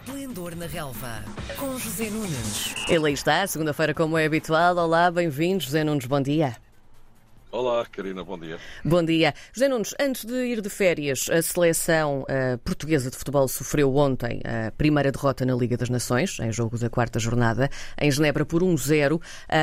Esplendor 0.00 0.54
na 0.54 0.66
Relva, 0.66 1.24
com 1.56 1.76
José 1.76 2.08
Nunes. 2.08 2.72
Ele 2.88 3.10
está, 3.10 3.44
segunda-feira, 3.46 3.92
como 3.92 4.16
é 4.16 4.24
habitual. 4.24 4.76
Olá, 4.76 5.10
bem-vindo, 5.10 5.64
José 5.64 5.82
Nunes, 5.82 6.06
bom 6.06 6.20
dia. 6.20 6.56
Olá, 7.50 7.86
Karina, 7.86 8.22
bom 8.22 8.38
dia. 8.38 8.58
Bom 8.84 9.02
dia. 9.02 9.32
José 9.54 9.68
Nunes, 9.68 9.94
antes 9.98 10.26
de 10.26 10.34
ir 10.34 10.60
de 10.60 10.68
férias, 10.68 11.30
a 11.30 11.40
seleção 11.40 12.20
uh, 12.24 12.58
portuguesa 12.58 13.10
de 13.10 13.16
futebol 13.16 13.48
sofreu 13.48 13.96
ontem 13.96 14.42
a 14.44 14.70
primeira 14.72 15.10
derrota 15.10 15.46
na 15.46 15.54
Liga 15.54 15.74
das 15.74 15.88
Nações, 15.88 16.38
em 16.40 16.52
jogo 16.52 16.76
da 16.76 16.90
quarta 16.90 17.18
jornada, 17.18 17.70
em 17.98 18.10
Genebra 18.10 18.44
por 18.44 18.62
1-0. 18.62 19.18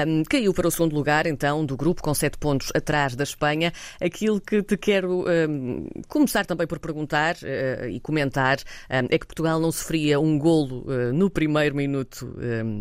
Um, 0.08 0.23
caiu 0.23 0.52
para 0.52 0.68
o 0.68 0.71
segundo 0.71 0.95
lugar, 0.95 1.27
então, 1.27 1.63
do 1.63 1.77
grupo, 1.77 2.02
com 2.02 2.12
sete 2.16 2.40
pontos 2.40 2.71
atrás 2.73 3.16
da 3.16 3.23
Espanha. 3.23 3.71
Aquilo 4.02 4.41
que 4.41 4.63
te 4.63 4.77
quero 4.77 5.23
um, 5.48 5.88
começar 6.08 6.44
também 6.44 6.66
por 6.66 6.80
perguntar 6.80 7.36
uh, 7.36 7.88
e 7.88 7.99
comentar 7.99 8.58
um, 8.90 9.08
é 9.12 9.20
que 9.20 9.27
Portugal 9.27 9.59
não 9.59 9.72
sofria 9.72 10.20
um 10.20 10.40
golo 10.40 10.86
uh, 10.88 11.13
no 11.13 11.30
primeiro 11.30 11.76
minuto 11.76 12.36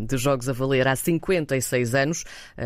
de 0.07 0.17
jogos 0.17 0.49
a 0.49 0.53
valer 0.53 0.87
há 0.87 0.95
56 0.95 1.93
anos. 1.93 2.23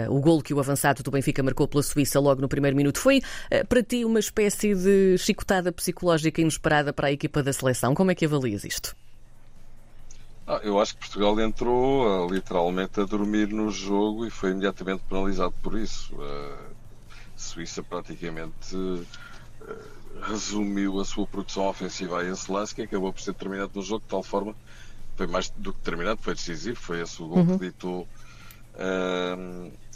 o 0.09 0.21
golo 0.21 0.41
que 0.41 0.53
o 0.53 0.59
avançado 0.59 1.03
do 1.03 1.12
Benfica 1.12 1.44
marcou 1.44 1.67
pela 1.67 1.84
Suíça 1.84 2.20
logo 2.20 2.28
no 2.38 2.47
primeiro 2.47 2.75
minuto. 2.75 2.99
Foi 2.99 3.21
eh, 3.49 3.63
para 3.63 3.81
ti 3.81 4.05
uma 4.05 4.19
espécie 4.19 4.75
de 4.75 5.17
chicotada 5.17 5.71
psicológica 5.71 6.41
inesperada 6.41 6.93
para 6.93 7.07
a 7.07 7.11
equipa 7.11 7.41
da 7.41 7.52
seleção? 7.52 7.95
Como 7.95 8.11
é 8.11 8.15
que 8.15 8.25
avalias 8.25 8.63
isto? 8.63 8.95
Ah, 10.45 10.59
eu 10.63 10.79
acho 10.79 10.95
que 10.95 11.02
Portugal 11.02 11.39
entrou 11.39 12.25
uh, 12.25 12.31
literalmente 12.31 12.99
a 12.99 13.03
dormir 13.03 13.49
no 13.49 13.69
jogo 13.69 14.25
e 14.25 14.29
foi 14.29 14.52
imediatamente 14.52 15.03
penalizado 15.07 15.53
por 15.61 15.77
isso. 15.77 16.15
A 16.21 17.38
Suíça 17.38 17.83
praticamente 17.83 18.75
resumiu 20.21 20.99
a 20.99 21.05
sua 21.05 21.27
produção 21.27 21.67
ofensiva 21.67 22.19
a 22.19 22.25
esse 22.25 22.52
lance 22.52 22.73
que 22.73 22.81
acabou 22.81 23.13
por 23.13 23.21
ser 23.21 23.31
determinado 23.33 23.71
no 23.75 23.81
jogo 23.81 24.02
de 24.02 24.09
tal 24.09 24.23
forma 24.23 24.55
foi 25.19 25.27
mais 25.27 25.49
do 25.49 25.73
que 25.73 25.80
determinado, 25.80 26.21
foi 26.21 26.33
decisivo, 26.33 26.80
foi 26.80 27.02
esse 27.02 27.21
o 27.21 27.27
gol 27.27 27.39
uhum. 27.39 27.59
que 27.59 27.66
ditou 27.66 28.07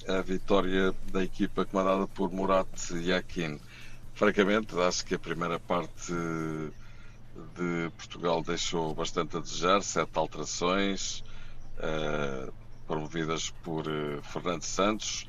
a 0.07 0.21
vitória 0.21 0.93
da 1.11 1.23
equipa 1.23 1.65
comandada 1.65 2.07
por 2.07 2.31
Murat 2.31 2.91
Yakin. 2.91 3.59
Francamente, 4.13 4.77
acho 4.79 5.05
que 5.05 5.15
a 5.15 5.19
primeira 5.19 5.59
parte 5.59 6.13
de 7.55 7.89
Portugal 7.97 8.43
deixou 8.43 8.93
bastante 8.93 9.37
a 9.37 9.39
desejar, 9.39 9.81
sete 9.81 10.11
alterações 10.15 11.23
uh, 11.77 12.53
promovidas 12.85 13.49
por 13.63 13.87
uh, 13.87 14.21
Fernando 14.21 14.63
Santos. 14.63 15.27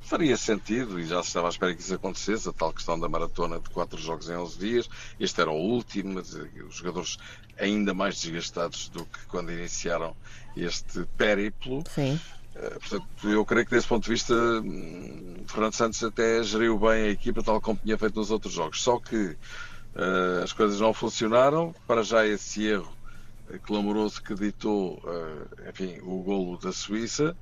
Faria 0.00 0.36
sentido, 0.36 0.98
e 0.98 1.06
já 1.06 1.22
se 1.22 1.28
estava 1.28 1.46
à 1.46 1.50
espera 1.50 1.74
que 1.74 1.80
isso 1.80 1.94
acontecesse, 1.94 2.48
a 2.48 2.52
tal 2.52 2.72
questão 2.72 2.98
da 2.98 3.08
maratona 3.08 3.60
de 3.60 3.70
quatro 3.70 4.00
jogos 4.00 4.28
em 4.28 4.34
11 4.34 4.58
dias. 4.58 4.90
Este 5.20 5.40
era 5.40 5.50
o 5.50 5.56
último, 5.56 6.18
os 6.18 6.74
jogadores 6.74 7.18
ainda 7.58 7.94
mais 7.94 8.20
desgastados 8.20 8.88
do 8.88 9.04
que 9.04 9.26
quando 9.26 9.52
iniciaram 9.52 10.16
este 10.56 11.04
périplo. 11.16 11.84
Sim. 11.94 12.18
Eh, 12.54 12.78
portanto, 12.80 13.06
eu 13.24 13.44
creio 13.44 13.66
que 13.66 13.72
desse 13.72 13.86
ponto 13.86 14.04
de 14.04 14.10
vista, 14.10 14.34
hum, 14.34 15.44
Fernando 15.46 15.74
Santos 15.74 16.02
até 16.02 16.42
geriu 16.42 16.78
bem 16.78 17.04
a 17.04 17.10
equipa, 17.10 17.42
tal 17.42 17.60
como 17.60 17.78
tinha 17.82 17.96
feito 17.96 18.16
nos 18.16 18.30
outros 18.30 18.52
jogos. 18.52 18.82
Só 18.82 18.98
que 18.98 19.16
uh, 19.94 20.42
as 20.42 20.52
coisas 20.52 20.80
não 20.80 20.92
funcionaram. 20.92 21.74
Para 21.86 22.02
já, 22.02 22.26
esse 22.26 22.64
erro 22.64 22.92
clamoroso 23.62 24.22
que 24.22 24.34
ditou, 24.34 25.00
uh, 25.04 25.68
enfim, 25.68 25.98
o 26.02 26.22
golo 26.22 26.58
da 26.58 26.72
Suíça. 26.72 27.36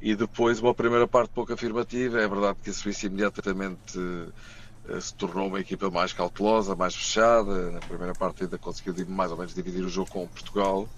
E 0.00 0.14
depois, 0.14 0.60
uma 0.60 0.74
primeira 0.74 1.08
parte 1.08 1.30
pouco 1.30 1.52
afirmativa. 1.52 2.20
É 2.20 2.28
verdade 2.28 2.58
que 2.62 2.70
a 2.70 2.72
Suíça 2.72 3.06
imediatamente 3.06 3.98
uh, 3.98 5.00
se 5.00 5.14
tornou 5.14 5.48
uma 5.48 5.60
equipa 5.60 5.90
mais 5.90 6.12
cautelosa, 6.12 6.76
mais 6.76 6.94
fechada. 6.94 7.70
Na 7.70 7.80
primeira 7.80 8.14
parte, 8.14 8.44
ainda 8.44 8.58
conseguiu 8.58 8.94
mais 9.08 9.30
ou 9.30 9.36
menos 9.36 9.54
dividir 9.54 9.84
o 9.84 9.88
jogo 9.88 10.10
com 10.10 10.26
Portugal. 10.28 10.88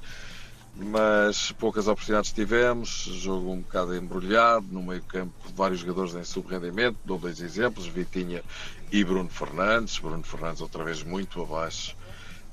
Mas 0.80 1.50
poucas 1.52 1.88
oportunidades 1.88 2.32
tivemos, 2.32 2.90
jogo 3.20 3.50
um 3.50 3.60
bocado 3.60 3.96
embrulhado, 3.96 4.66
no 4.70 4.82
meio 4.82 5.02
campo 5.02 5.32
vários 5.54 5.80
jogadores 5.80 6.14
em 6.14 6.22
subrendimento, 6.22 6.96
dou 7.04 7.18
dois 7.18 7.40
exemplos, 7.40 7.86
Vitinha 7.86 8.44
e 8.92 9.02
Bruno 9.02 9.28
Fernandes, 9.28 9.98
Bruno 9.98 10.22
Fernandes 10.22 10.60
outra 10.60 10.84
vez 10.84 11.02
muito 11.02 11.42
abaixo, 11.42 11.96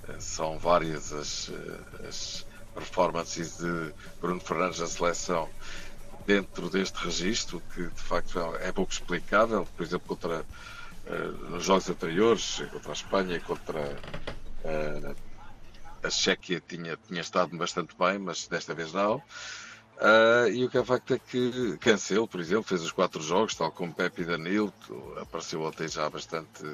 eh, 0.07 0.15
são 0.19 0.57
várias 0.57 1.13
as, 1.13 1.49
eh, 1.49 2.07
as 2.07 2.45
performances 2.73 3.57
de 3.57 3.93
Bruno 4.19 4.39
Fernandes 4.39 4.79
na 4.79 4.87
seleção 4.87 5.47
dentro 6.25 6.69
deste 6.69 6.97
registro, 7.03 7.61
que 7.73 7.83
de 7.83 8.01
facto 8.01 8.39
é 8.57 8.71
pouco 8.71 8.91
explicável, 8.91 9.65
por 9.75 9.83
exemplo, 9.83 10.07
contra, 10.07 10.45
eh, 11.05 11.31
nos 11.49 11.63
jogos 11.63 11.89
anteriores, 11.89 12.63
contra 12.71 12.91
a 12.91 12.93
Espanha 12.93 13.35
e 13.35 13.39
contra 13.41 14.03
a 16.03 16.09
Chequia 16.09 16.61
tinha, 16.67 16.97
tinha 16.97 17.21
estado 17.21 17.55
bastante 17.57 17.95
bem, 17.97 18.17
mas 18.19 18.47
desta 18.47 18.73
vez 18.73 18.93
não. 18.93 19.21
Uh, 19.97 20.49
e 20.51 20.65
o 20.65 20.69
que 20.69 20.77
é 20.77 20.83
facto 20.83 21.13
é 21.13 21.19
que 21.19 21.77
Cancelo, 21.77 22.27
por 22.27 22.41
exemplo, 22.41 22.63
fez 22.63 22.81
os 22.81 22.91
quatro 22.91 23.21
jogos, 23.23 23.55
tal 23.55 23.71
como 23.71 23.93
Pepe 23.93 24.25
Danilo, 24.25 24.73
apareceu 25.21 25.61
ontem 25.61 25.87
já 25.87 26.09
bastante 26.09 26.65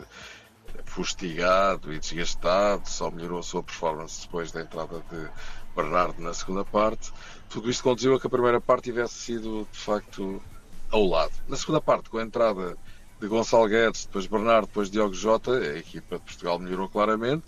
fustigado 0.86 1.94
e 1.94 2.00
desgastado, 2.00 2.88
só 2.88 3.12
melhorou 3.12 3.40
a 3.40 3.44
sua 3.44 3.62
performance 3.62 4.22
depois 4.24 4.52
da 4.52 4.62
entrada 4.62 5.04
de 5.10 5.30
Bernardo 5.76 6.22
na 6.22 6.34
segunda 6.34 6.64
parte. 6.64 7.12
Tudo 7.50 7.70
isto 7.70 7.84
conduziu 7.84 8.16
a 8.16 8.20
que 8.20 8.28
a 8.28 8.30
primeira 8.30 8.62
parte 8.62 8.86
tivesse 8.86 9.16
sido, 9.16 9.68
de 9.72 9.78
facto, 9.78 10.42
ao 10.90 11.06
lado. 11.06 11.34
Na 11.48 11.58
segunda 11.58 11.82
parte, 11.82 12.10
com 12.10 12.18
a 12.18 12.24
entrada 12.24 12.78
de 13.20 13.28
Gonçalo 13.28 13.68
Guedes, 13.68 14.06
depois 14.06 14.26
Bernardo, 14.26 14.68
depois 14.68 14.90
Diogo 14.90 15.14
Jota, 15.14 15.52
a 15.52 15.78
equipa 15.78 16.18
de 16.18 16.24
Portugal 16.24 16.60
melhorou 16.60 16.90
claramente 16.90 17.44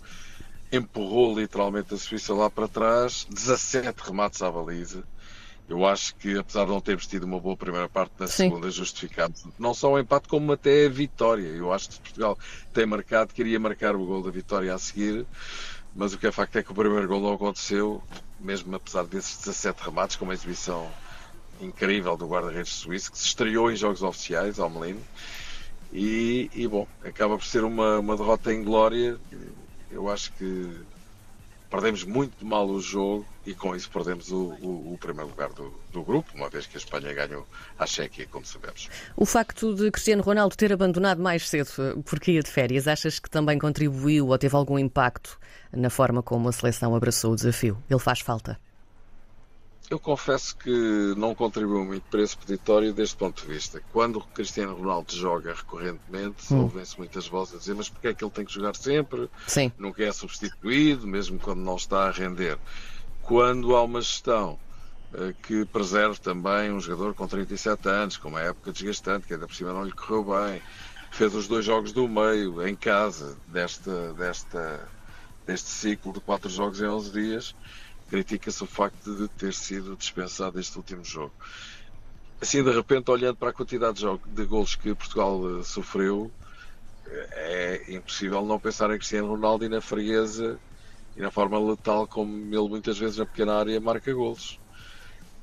empurrou 0.76 1.38
literalmente 1.38 1.94
a 1.94 1.96
Suíça 1.96 2.34
lá 2.34 2.50
para 2.50 2.68
trás, 2.68 3.26
17 3.30 4.00
remates 4.02 4.42
à 4.42 4.50
baliza. 4.50 5.04
Eu 5.66 5.86
acho 5.86 6.14
que, 6.16 6.36
apesar 6.36 6.64
de 6.64 6.70
não 6.72 6.80
termos 6.80 7.06
tido 7.06 7.24
uma 7.24 7.40
boa 7.40 7.56
primeira 7.56 7.88
parte, 7.88 8.12
na 8.18 8.26
Sim. 8.26 8.50
segunda 8.50 8.70
justificamos 8.70 9.46
não 9.58 9.72
só 9.72 9.92
o 9.92 9.98
empate, 9.98 10.28
como 10.28 10.52
até 10.52 10.86
a 10.86 10.90
vitória. 10.90 11.46
Eu 11.46 11.72
acho 11.72 11.88
que 11.88 12.00
Portugal 12.00 12.38
tem 12.72 12.84
marcado, 12.84 13.32
queria 13.32 13.58
marcar 13.58 13.96
o 13.96 14.04
gol 14.04 14.22
da 14.22 14.30
vitória 14.30 14.74
a 14.74 14.78
seguir, 14.78 15.26
mas 15.94 16.12
o 16.12 16.18
que 16.18 16.26
é 16.26 16.32
facto 16.32 16.56
é 16.56 16.62
que 16.62 16.72
o 16.72 16.74
primeiro 16.74 17.06
gol 17.08 17.20
não 17.20 17.34
aconteceu, 17.34 18.02
mesmo 18.40 18.74
apesar 18.74 19.04
desses 19.04 19.38
17 19.38 19.82
remates, 19.82 20.16
com 20.16 20.24
uma 20.24 20.34
exibição 20.34 20.90
incrível 21.60 22.16
do 22.16 22.26
guarda-redes 22.26 22.72
suíço, 22.72 23.12
que 23.12 23.18
se 23.18 23.26
estreou 23.26 23.70
em 23.70 23.76
jogos 23.76 24.02
oficiais, 24.02 24.58
ao 24.58 24.68
Melino. 24.68 25.00
E, 25.92 26.50
e, 26.52 26.66
bom, 26.66 26.88
acaba 27.04 27.36
por 27.36 27.44
ser 27.44 27.62
uma, 27.62 28.00
uma 28.00 28.16
derrota 28.16 28.52
em 28.52 28.64
glória 28.64 29.18
eu 29.94 30.10
acho 30.10 30.32
que 30.32 30.70
perdemos 31.74 32.04
muito 32.04 32.46
mal 32.46 32.68
o 32.68 32.80
jogo 32.80 33.26
e 33.44 33.52
com 33.52 33.74
isso 33.74 33.90
perdemos 33.90 34.30
o, 34.30 34.56
o, 34.62 34.92
o 34.94 34.98
primeiro 34.98 35.28
lugar 35.28 35.48
do, 35.48 35.74
do, 35.92 36.04
grupo, 36.04 36.30
uma 36.32 36.48
vez 36.48 36.66
que 36.66 36.76
a 36.76 36.78
Espanha 36.78 37.12
ganhou 37.12 37.44
a 37.76 37.84
Chequia, 37.84 38.28
como 38.30 38.46
sabemos. 38.46 38.88
O 39.16 39.26
facto 39.26 39.74
de 39.74 39.90
Cristiano 39.90 40.22
Ronaldo 40.22 40.56
ter 40.56 40.72
abandonado 40.72 41.20
mais 41.20 41.48
cedo 41.48 41.68
porque 42.04 42.30
ia 42.30 42.42
de 42.42 42.48
férias, 42.48 42.86
achas 42.86 43.18
que 43.18 43.28
também 43.28 43.58
contribuiu 43.58 44.28
ou 44.28 44.38
teve 44.38 44.54
algum 44.54 44.78
impacto 44.78 45.36
na 45.72 45.90
forma 45.90 46.22
como 46.22 46.48
a 46.48 46.52
seleção 46.52 46.94
abraçou 46.94 47.32
o 47.32 47.36
desafio? 47.36 47.76
Ele 47.90 47.98
faz 47.98 48.20
falta? 48.20 48.56
Eu 49.94 50.00
confesso 50.00 50.56
que 50.56 51.14
não 51.16 51.36
contribuiu 51.36 51.84
muito 51.84 52.02
para 52.10 52.20
esse 52.20 52.36
peditório 52.36 52.92
deste 52.92 53.14
ponto 53.14 53.40
de 53.40 53.46
vista. 53.46 53.80
Quando 53.92 54.16
o 54.16 54.22
Cristiano 54.22 54.74
Ronaldo 54.74 55.14
joga 55.14 55.54
recorrentemente, 55.54 56.52
hum. 56.52 56.62
ouvem-se 56.62 56.98
muitas 56.98 57.28
vozes 57.28 57.54
a 57.54 57.58
dizer 57.58 57.76
mas 57.76 57.88
porque 57.88 58.08
é 58.08 58.12
que 58.12 58.24
ele 58.24 58.30
tem 58.32 58.44
que 58.44 58.52
jogar 58.52 58.74
sempre? 58.74 59.30
Sim. 59.46 59.70
Nunca 59.78 60.02
é 60.02 60.10
substituído, 60.10 61.06
mesmo 61.06 61.38
quando 61.38 61.60
não 61.60 61.76
está 61.76 62.08
a 62.08 62.10
render. 62.10 62.58
Quando 63.22 63.76
há 63.76 63.84
uma 63.84 64.00
gestão 64.00 64.58
uh, 65.12 65.32
que 65.44 65.64
preserve 65.66 66.18
também 66.18 66.72
um 66.72 66.80
jogador 66.80 67.14
com 67.14 67.28
37 67.28 67.88
anos, 67.88 68.16
com 68.16 68.30
uma 68.30 68.40
época 68.40 68.72
desgastante, 68.72 69.28
que 69.28 69.34
ainda 69.34 69.46
por 69.46 69.54
cima 69.54 69.72
não 69.72 69.84
lhe 69.84 69.92
correu 69.92 70.24
bem, 70.24 70.60
fez 71.12 71.32
os 71.36 71.46
dois 71.46 71.64
jogos 71.64 71.92
do 71.92 72.08
meio, 72.08 72.66
em 72.66 72.74
casa, 72.74 73.36
desta, 73.46 74.12
desta, 74.14 74.88
deste 75.46 75.68
ciclo 75.68 76.12
de 76.12 76.18
quatro 76.18 76.50
jogos 76.50 76.80
em 76.80 76.86
11 76.88 77.12
dias, 77.12 77.54
critica-se 78.08 78.62
o 78.62 78.66
facto 78.66 79.14
de 79.14 79.28
ter 79.28 79.52
sido 79.54 79.96
dispensado 79.96 80.60
este 80.60 80.76
último 80.76 81.04
jogo. 81.04 81.32
Assim, 82.40 82.62
de 82.62 82.70
repente, 82.70 83.10
olhando 83.10 83.36
para 83.36 83.50
a 83.50 83.52
quantidade 83.52 84.00
de, 84.00 84.34
de 84.34 84.44
golos 84.44 84.74
que 84.74 84.94
Portugal 84.94 85.40
uh, 85.40 85.64
sofreu, 85.64 86.30
é 87.32 87.84
impossível 87.88 88.44
não 88.44 88.58
pensar 88.58 88.90
em 88.90 88.98
Cristiano 88.98 89.28
Ronaldo 89.28 89.64
e 89.64 89.68
na 89.68 89.80
frieza 89.80 90.58
e 91.16 91.20
na 91.20 91.30
forma 91.30 91.58
letal 91.58 92.06
como 92.06 92.32
ele 92.32 92.68
muitas 92.68 92.98
vezes 92.98 93.18
na 93.18 93.26
pequena 93.26 93.54
área 93.54 93.80
marca 93.80 94.12
golos. 94.12 94.58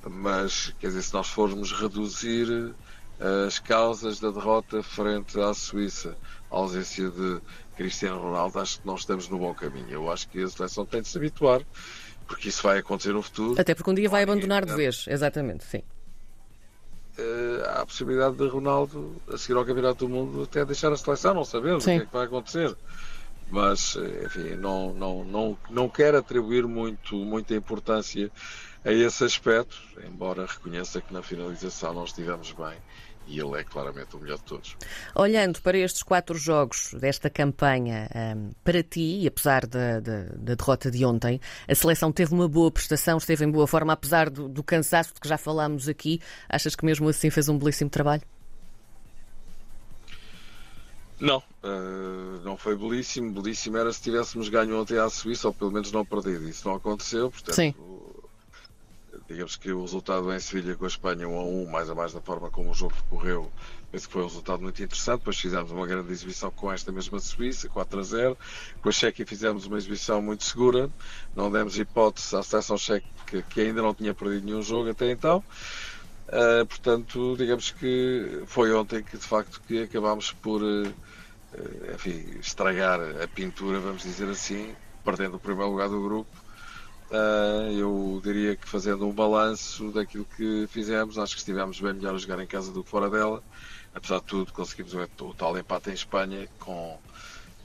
Mas, 0.04 0.74
quer 0.80 0.88
dizer, 0.88 1.04
se 1.04 1.14
nós 1.14 1.28
formos 1.28 1.72
reduzir 1.72 2.74
eh, 3.20 3.46
as 3.48 3.60
causas 3.60 4.20
da 4.20 4.32
derrota 4.32 4.82
frente 4.82 5.40
à 5.40 5.54
Suíça, 5.54 6.18
a 6.50 6.56
ausência 6.56 7.10
de 7.10 7.40
Cristiano 7.78 8.20
Ronaldo, 8.20 8.60
acho 8.60 8.82
que 8.82 8.88
não 8.88 8.96
estamos 8.96 9.30
no 9.30 9.38
bom 9.38 9.54
caminho. 9.54 9.90
Eu 9.90 10.12
acho 10.12 10.28
que 10.28 10.42
a 10.42 10.48
seleção 10.48 10.86
tem 10.86 11.02
de 11.02 11.08
se 11.08 11.18
habituar 11.18 11.62
porque 12.32 12.48
isso 12.48 12.64
vai 12.64 12.80
acontecer 12.80 13.12
no 13.12 13.22
futuro. 13.22 13.60
Até 13.60 13.76
porque 13.76 13.92
um 13.92 13.94
dia 13.94 14.08
vai 14.08 14.24
abandonar 14.24 14.66
de 14.66 14.74
vez, 14.74 15.06
exatamente, 15.10 15.66
sim. 15.66 15.84
Uh, 17.20 17.62
há 17.66 17.82
a 17.82 17.86
possibilidade 17.86 18.38
de 18.38 18.48
Ronaldo, 18.48 19.22
a 19.32 19.38
seguir 19.38 19.58
ao 19.58 19.66
Campeonato 19.66 20.08
do 20.08 20.10
Mundo, 20.10 20.44
até 20.44 20.64
deixar 20.64 20.94
a 20.94 20.98
seleção, 20.98 21.34
não 21.34 21.44
sabemos 21.44 21.84
sim. 21.84 21.96
o 21.96 21.98
que 21.98 22.04
é 22.04 22.06
que 22.06 22.14
vai 22.14 22.26
acontecer. 22.26 22.74
mas 23.52 23.98
enfim, 24.26 24.56
não, 24.56 24.94
não, 24.94 25.26
não, 25.26 25.58
não 25.70 25.90
quero 25.90 26.20
atribuir 26.20 26.66
muito, 26.66 27.18
muita 27.18 27.54
importância 27.54 28.32
a 28.84 28.92
esse 28.92 29.24
aspecto, 29.24 29.78
embora 30.06 30.46
reconheça 30.46 31.02
que 31.02 31.14
na 31.14 31.22
finalização 31.22 31.94
não 31.94 32.04
estivemos 32.04 32.52
bem 32.52 32.78
e 33.28 33.40
ele 33.40 33.60
é 33.60 33.64
claramente 33.64 34.16
o 34.16 34.20
melhor 34.20 34.38
de 34.38 34.44
todos. 34.44 34.76
Olhando 35.16 35.62
para 35.62 35.78
estes 35.78 36.04
quatro 36.04 36.38
jogos 36.38 36.94
desta 37.00 37.30
campanha, 37.30 38.10
um, 38.36 38.52
para 38.64 38.84
ti, 38.84 39.26
apesar 39.28 39.66
da, 39.66 40.00
da, 40.00 40.24
da, 40.36 40.56
derrota 40.56 40.90
de 40.90 41.06
ontem, 41.06 41.40
a 41.68 41.76
seleção 41.76 42.12
teve 42.12 42.34
uma 42.34 42.48
boa 42.48 42.72
prestação, 42.72 43.18
esteve 43.18 43.46
em 43.46 43.52
boa 43.52 43.68
forma, 43.68 43.94
apesar 43.94 44.30
do, 44.30 44.50
do 44.50 44.64
cansaço 44.64 45.14
de 45.14 45.20
que 45.20 45.28
já 45.28 45.38
falámos 45.38 45.88
aqui. 45.88 46.20
Achas 46.50 46.76
que 46.76 46.86
mesmo 46.86 47.08
assim 47.08 47.30
fez 47.30 47.48
um 47.48 47.58
belíssimo 47.58 47.90
trabalho? 47.90 48.24
Não, 51.20 51.38
uh, 51.38 52.42
não 52.44 52.58
foi 52.58 52.76
belíssimo. 52.76 53.32
Belíssimo 53.32 53.78
era 53.78 53.94
se 53.94 54.02
tivéssemos 54.02 54.50
ganho 54.50 54.82
ontem 54.82 54.98
à 54.98 55.08
Suíça, 55.08 55.48
ou 55.48 55.54
pelo 55.54 55.72
menos 55.72 55.92
não 55.92 56.04
perdido. 56.04 56.50
Isso 56.50 56.68
não 56.68 56.76
aconteceu, 56.76 57.30
portanto, 57.30 57.56
Sim 57.56 57.76
digamos 59.32 59.56
que 59.56 59.72
o 59.72 59.82
resultado 59.82 60.32
em 60.34 60.40
Sevilha 60.40 60.76
com 60.76 60.86
a 60.86 60.88
Espanha 60.88 61.28
1 61.28 61.40
a 61.40 61.44
1, 61.44 61.66
mais 61.68 61.90
a 61.90 61.96
mais 61.96 62.14
da 62.14 62.22
forma 62.22 62.50
como 62.50 62.72
o 62.72 62.74
jogo 62.74 62.94
decorreu, 62.96 63.52
penso 63.92 64.08
que 64.08 64.14
foi 64.14 64.22
um 64.22 64.28
resultado 64.28 64.62
muito 64.62 64.82
interessante. 64.82 65.20
Depois 65.20 65.40
fizemos 65.40 65.72
uma 65.72 65.88
grande 65.88 66.12
exibição 66.12 66.52
com 66.52 66.72
esta 66.72 66.92
mesma 66.92 67.20
Suíça, 67.20 67.70
4 67.70 68.00
a 68.00 68.04
0. 68.04 68.38
Com 68.82 68.90
a 68.90 68.92
Chequia 68.92 69.26
fizemos 69.26 69.66
uma 69.66 69.78
exibição 69.78 70.22
muito 70.22 70.44
segura, 70.44 70.90
não 71.36 71.52
demos 71.52 71.78
hipótese 71.78 72.36
à 72.36 72.44
seleção 72.44 72.78
checa 72.78 73.08
que, 73.28 73.42
que 73.42 73.62
ainda 73.62 73.82
não 73.82 73.94
tinha 73.94 74.14
perdido 74.14 74.46
nenhum 74.46 74.62
jogo 74.62 74.90
até 74.90 75.12
então. 75.12 75.44
Uh, 76.28 76.66
portanto, 76.66 77.36
digamos 77.38 77.72
que 77.72 78.44
foi 78.46 78.74
ontem 78.74 79.04
que 79.04 79.18
de 79.18 79.26
facto 79.26 79.62
que 79.68 79.84
acabámos 79.84 80.32
por 80.32 80.62
uh, 80.62 80.94
enfim, 81.94 82.38
estragar 82.40 83.00
a 83.22 83.28
pintura, 83.28 83.80
vamos 83.80 84.04
dizer 84.04 84.30
assim, 84.30 84.74
perdendo 85.04 85.36
o 85.36 85.40
primeiro 85.40 85.72
lugar 85.72 85.90
do 85.90 86.02
grupo 86.02 86.41
Uh, 87.12 87.72
eu 87.74 88.22
diria 88.24 88.56
que 88.56 88.68
fazendo 88.68 89.06
um 89.06 89.12
balanço 89.12 89.92
daquilo 89.92 90.26
que 90.38 90.66
fizemos, 90.68 91.20
acho 91.20 91.34
que 91.34 91.40
estivemos 91.40 91.80
bem 91.82 91.94
melhor 91.94 92.16
a 92.16 92.18
jogar 92.18 92.42
em 92.42 92.48
casa 92.48 92.72
do 92.72 92.84
que 92.84 92.90
fora 92.90 93.10
dela. 93.10 93.44
Apesar 93.94 94.20
de 94.20 94.26
tudo, 94.26 94.54
conseguimos 94.54 94.94
o 94.94 95.34
tal 95.34 95.58
empate 95.58 95.90
em 95.90 95.94
Espanha 95.94 96.48
com, 96.58 96.98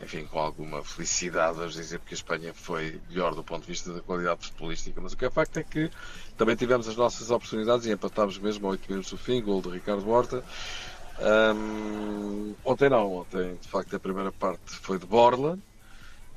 enfim, 0.03 0.27
com 0.27 0.41
alguma 0.41 0.83
felicidade, 0.83 1.59
vamos 1.59 1.75
dizer, 1.75 2.01
porque 2.01 2.15
a 2.15 2.17
Espanha 2.17 2.53
foi 2.53 3.01
melhor 3.09 3.37
do 3.37 3.45
ponto 3.45 3.63
de 3.63 3.69
vista 3.69 3.93
da 3.93 4.01
qualidade 4.01 4.45
futebolística. 4.47 5.01
Mas 5.01 5.13
o 5.13 5.17
que 5.17 5.25
é 5.25 5.31
facto 5.31 5.57
é 5.59 5.63
que 5.63 5.93
também 6.37 6.57
tivemos 6.57 6.89
as 6.89 6.97
nossas 6.97 7.31
oportunidades 7.31 7.87
e 7.87 7.93
empatámos 7.93 8.39
mesmo 8.39 8.67
a 8.67 8.71
8 8.71 8.89
minutos 8.89 9.13
do 9.13 9.17
fim, 9.17 9.41
gol 9.41 9.63
de 9.63 9.69
Ricardo 9.69 10.11
Horta. 10.11 10.43
Um, 11.21 12.53
ontem 12.65 12.91
não, 12.91 13.15
ontem 13.19 13.55
de 13.55 13.69
facto 13.69 13.95
a 13.95 14.01
primeira 14.01 14.33
parte 14.33 14.75
foi 14.83 14.99
de 14.99 15.07
Borla. 15.07 15.57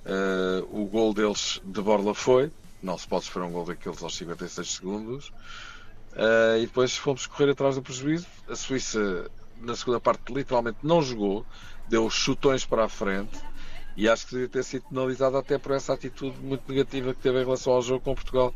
Uh, 0.05 0.81
o 0.81 0.85
gol 0.85 1.11
deles 1.11 1.59
de 1.65 1.81
Borla 1.81 2.13
foi, 2.13 2.51
não 2.81 2.97
se 2.97 3.07
pode 3.07 3.25
esperar 3.25 3.45
um 3.45 3.51
gol 3.51 3.65
daqueles 3.65 4.01
aos 4.01 4.15
56 4.15 4.75
segundos. 4.75 5.29
Uh, 6.13 6.57
e 6.57 6.65
depois 6.65 6.95
fomos 6.95 7.27
correr 7.27 7.51
atrás 7.51 7.75
do 7.75 7.81
prejuízo. 7.81 8.25
A 8.49 8.55
Suíça, 8.55 9.29
na 9.57 9.75
segunda 9.75 9.99
parte, 9.99 10.33
literalmente 10.33 10.79
não 10.83 11.01
jogou, 11.01 11.45
deu 11.87 12.09
chutões 12.09 12.65
para 12.65 12.85
a 12.85 12.89
frente 12.89 13.37
e 13.99 14.07
acho 14.07 14.25
que 14.25 14.31
devia 14.33 14.47
ter 14.47 14.63
sido 14.63 14.83
penalizado 14.89 15.37
até 15.37 15.57
por 15.57 15.73
essa 15.73 15.93
atitude 15.93 16.37
muito 16.39 16.63
negativa 16.71 17.13
que 17.13 17.21
teve 17.21 17.41
em 17.41 17.43
relação 17.43 17.73
ao 17.73 17.81
jogo 17.81 17.99
com 17.99 18.15
Portugal, 18.15 18.53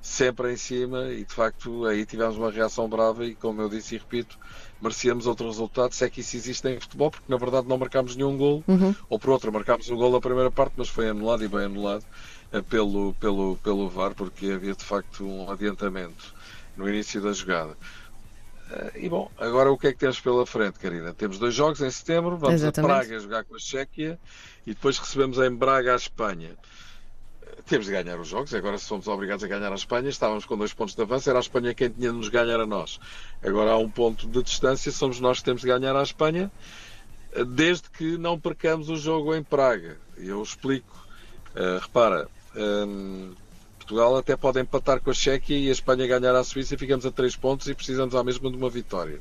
sempre 0.00 0.52
em 0.52 0.56
cima. 0.56 1.08
E 1.08 1.24
de 1.24 1.32
facto, 1.32 1.84
aí 1.86 2.04
tivemos 2.04 2.36
uma 2.36 2.50
reação 2.50 2.88
brava. 2.88 3.24
E 3.24 3.34
como 3.34 3.60
eu 3.60 3.68
disse 3.68 3.94
e 3.94 3.98
repito, 3.98 4.38
merecíamos 4.80 5.26
outro 5.26 5.46
resultado. 5.46 5.92
Se 5.92 6.04
é 6.04 6.10
que 6.10 6.20
isso 6.20 6.36
existe 6.36 6.68
em 6.68 6.80
futebol, 6.80 7.10
porque 7.10 7.26
na 7.28 7.36
verdade 7.36 7.68
não 7.68 7.78
marcámos 7.78 8.16
nenhum 8.16 8.36
gol, 8.36 8.64
uhum. 8.66 8.94
ou 9.08 9.18
por 9.18 9.30
outro, 9.30 9.52
marcámos 9.52 9.88
um 9.90 9.96
gol 9.96 10.12
na 10.12 10.20
primeira 10.20 10.50
parte, 10.50 10.74
mas 10.76 10.88
foi 10.88 11.08
anulado 11.08 11.44
e 11.44 11.48
bem 11.48 11.64
anulado 11.64 12.04
pelo, 12.68 13.14
pelo, 13.14 13.56
pelo 13.58 13.88
VAR, 13.88 14.14
porque 14.14 14.50
havia 14.50 14.74
de 14.74 14.84
facto 14.84 15.24
um 15.24 15.50
adiantamento 15.50 16.34
no 16.76 16.88
início 16.88 17.20
da 17.20 17.32
jogada. 17.32 17.76
Eh, 18.70 19.04
e 19.04 19.08
bom, 19.08 19.30
agora 19.38 19.70
o 19.70 19.78
que 19.78 19.88
é 19.88 19.92
que 19.92 19.98
temos 19.98 20.20
pela 20.20 20.44
frente, 20.44 20.78
Karina? 20.78 21.12
Temos 21.12 21.38
dois 21.38 21.54
jogos 21.54 21.80
em 21.80 21.90
setembro, 21.90 22.36
vamos 22.36 22.60
Exatamente. 22.60 22.90
a 22.90 22.96
Praga 22.96 23.20
jogar 23.20 23.44
com 23.44 23.54
a 23.54 23.58
Chequia 23.58 24.18
e 24.66 24.74
depois 24.74 24.98
recebemos 24.98 25.38
em 25.38 25.50
Braga 25.50 25.92
a 25.92 25.96
Espanha. 25.96 26.56
Temos 27.70 27.86
de 27.86 27.92
ganhar 27.92 28.18
os 28.18 28.26
jogos, 28.26 28.52
agora 28.52 28.76
se 28.78 28.88
fomos 28.88 29.06
obrigados 29.06 29.44
a 29.44 29.46
ganhar 29.46 29.70
a 29.70 29.76
Espanha, 29.76 30.08
estávamos 30.08 30.44
com 30.44 30.58
dois 30.58 30.74
pontos 30.74 30.96
de 30.96 31.02
avanço, 31.02 31.30
era 31.30 31.38
a 31.38 31.40
Espanha 31.40 31.72
quem 31.72 31.88
tinha 31.88 32.10
de 32.10 32.16
nos 32.16 32.28
ganhar 32.28 32.58
a 32.58 32.66
nós. 32.66 32.98
Agora 33.40 33.70
há 33.70 33.78
um 33.78 33.88
ponto 33.88 34.26
de 34.26 34.42
distância, 34.42 34.90
somos 34.90 35.20
nós 35.20 35.38
que 35.38 35.44
temos 35.44 35.60
de 35.60 35.68
ganhar 35.68 35.94
a 35.94 36.02
Espanha, 36.02 36.50
desde 37.54 37.88
que 37.88 38.18
não 38.18 38.40
percamos 38.40 38.88
o 38.88 38.96
jogo 38.96 39.36
em 39.36 39.44
Praga. 39.44 39.96
Eu 40.16 40.42
explico. 40.42 41.06
Uh, 41.54 41.78
repara, 41.80 42.26
um, 42.56 43.34
Portugal 43.78 44.16
até 44.16 44.36
pode 44.36 44.58
empatar 44.58 45.00
com 45.00 45.12
a 45.12 45.14
Chequia 45.14 45.56
e 45.56 45.68
a 45.68 45.72
Espanha 45.72 46.08
ganhar 46.08 46.34
a 46.34 46.42
Suíça 46.42 46.74
e 46.74 46.76
ficamos 46.76 47.06
a 47.06 47.12
3 47.12 47.36
pontos 47.36 47.68
e 47.68 47.74
precisamos 47.76 48.16
à 48.16 48.24
mesma 48.24 48.50
de 48.50 48.56
uma 48.56 48.68
vitória. 48.68 49.20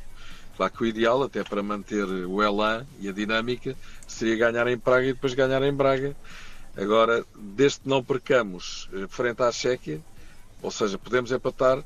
Claro 0.58 0.74
que 0.74 0.84
o 0.84 0.88
ideal, 0.88 1.22
até 1.22 1.44
para 1.44 1.62
manter 1.62 2.04
o 2.04 2.42
elan 2.42 2.84
e 3.00 3.08
a 3.10 3.12
dinâmica, 3.12 3.76
seria 4.08 4.36
ganhar 4.38 4.66
em 4.66 4.78
Praga 4.80 5.06
e 5.06 5.14
depois 5.14 5.36
ganhar 5.36 5.62
em 5.62 5.72
Braga. 5.72 6.16
Agora, 6.78 7.26
desde 7.36 7.82
que 7.82 7.90
não 7.90 8.04
percamos 8.04 8.90
eh, 8.94 9.08
frente 9.08 9.42
à 9.42 9.52
Chequia, 9.52 10.02
ou 10.62 10.72
seja, 10.72 10.98
podemos 10.98 11.32
empatar 11.32 11.84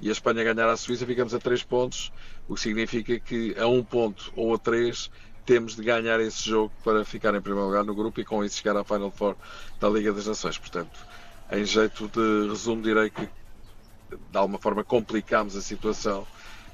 e 0.00 0.08
a 0.08 0.12
Espanha 0.12 0.44
ganhar 0.44 0.68
a 0.68 0.76
Suíça, 0.76 1.06
ficamos 1.06 1.34
a 1.34 1.38
3 1.38 1.62
pontos, 1.64 2.12
o 2.48 2.54
que 2.54 2.60
significa 2.60 3.18
que 3.18 3.54
a 3.58 3.66
1 3.66 3.74
um 3.74 3.82
ponto 3.82 4.32
ou 4.36 4.54
a 4.54 4.58
3 4.58 5.10
temos 5.44 5.76
de 5.76 5.82
ganhar 5.82 6.20
esse 6.20 6.48
jogo 6.48 6.72
para 6.82 7.04
ficar 7.04 7.34
em 7.34 7.40
primeiro 7.40 7.66
lugar 7.66 7.84
no 7.84 7.94
grupo 7.94 8.20
e 8.20 8.24
com 8.24 8.44
isso 8.44 8.56
chegar 8.56 8.76
à 8.76 8.84
Final 8.84 9.10
Four 9.10 9.36
da 9.80 9.88
Liga 9.88 10.12
das 10.12 10.26
Nações. 10.26 10.58
Portanto, 10.58 10.98
em 11.50 11.64
jeito 11.64 12.08
de 12.08 12.48
resumo, 12.48 12.82
direi 12.82 13.10
que 13.10 13.28
de 14.10 14.38
alguma 14.38 14.58
forma 14.58 14.84
complicamos 14.84 15.56
a 15.56 15.62
situação. 15.62 16.26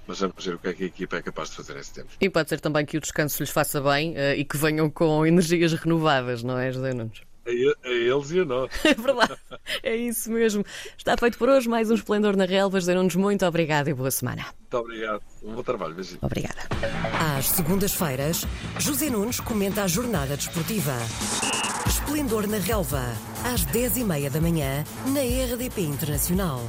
Mas 0.07 0.19
vamos 0.19 0.45
ver 0.45 0.57
o 0.57 0.59
que 0.59 0.69
é 0.69 0.73
que 0.73 0.83
a 0.83 0.87
equipa 0.87 1.17
é 1.17 1.23
capaz 1.23 1.51
de 1.51 1.57
fazer 1.57 1.75
nesse 1.75 1.95
tempo. 1.95 2.09
E 2.21 2.29
pode 2.29 2.49
ser 2.49 2.61
também 2.61 2.85
que 2.85 2.97
o 2.97 3.01
descanso 3.01 3.41
lhes 3.41 3.51
faça 3.51 3.81
bem 3.81 4.15
uh, 4.15 4.35
e 4.37 4.45
que 4.45 4.57
venham 4.57 4.91
com 4.91 5.25
energias 5.25 5.73
renovadas, 5.75 6.43
não 6.43 6.59
é, 6.59 6.73
José 6.73 6.93
Nunes? 6.93 7.23
A, 7.45 7.89
eles 7.89 8.31
e 8.31 8.41
a 8.41 8.45
nós. 8.45 8.71
É 8.85 8.95
verdade, 8.95 9.39
é 9.83 9.97
isso 9.97 10.31
mesmo. 10.31 10.65
Está 10.97 11.17
feito 11.17 11.39
por 11.39 11.49
hoje 11.49 11.69
mais 11.69 11.91
um 11.91 11.95
Esplendor 11.95 12.37
na 12.37 12.45
Relva. 12.45 12.81
José 12.81 12.95
Nunes, 12.95 13.17
muito 13.17 13.45
obrigado 13.47 13.89
e 13.89 13.95
boa 13.95 14.11
semana. 14.11 14.47
Muito 14.61 14.77
obrigado. 14.77 15.23
Um 15.43 15.55
bom 15.55 15.63
trabalho. 15.63 15.95
Beijinho. 15.95 16.19
Obrigada. 16.23 16.61
Às 17.37 17.49
segundas-feiras, 17.49 18.47
José 18.79 19.11
Nunes 19.11 19.41
comenta 19.41 19.83
a 19.83 19.89
jornada 19.89 20.37
desportiva. 20.37 20.93
Esplendor 21.87 22.47
na 22.47 22.59
Relva, 22.59 23.03
às 23.45 23.67
10h30 23.67 24.31
da 24.31 24.41
manhã, 24.41 24.85
na 25.07 25.21
RDP 25.21 25.83
Internacional. 25.83 26.61